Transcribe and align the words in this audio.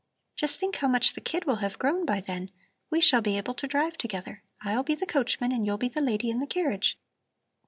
Just 0.35 0.59
think 0.59 0.77
how 0.77 0.87
much 0.87 1.13
the 1.13 1.21
kid 1.21 1.45
will 1.45 1.57
have 1.57 1.77
grown 1.77 2.05
by 2.07 2.21
then! 2.21 2.49
We 2.89 3.01
shall 3.01 3.21
be 3.21 3.37
able 3.37 3.53
to 3.53 3.67
drive 3.67 3.99
together. 3.99 4.41
I'll 4.61 4.81
be 4.81 4.95
the 4.95 5.05
coachman 5.05 5.51
and 5.51 5.63
you'll 5.63 5.77
be 5.77 5.89
the 5.89 6.01
lady 6.01 6.31
in 6.31 6.39
the 6.39 6.47
carriage. 6.47 6.97